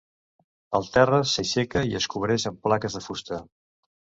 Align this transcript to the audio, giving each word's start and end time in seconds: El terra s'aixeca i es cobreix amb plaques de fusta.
El 0.77 0.87
terra 0.95 1.19
s'aixeca 1.33 1.83
i 1.91 1.93
es 2.01 2.09
cobreix 2.15 2.49
amb 2.53 2.61
plaques 2.69 2.99
de 2.99 3.07
fusta. 3.11 3.43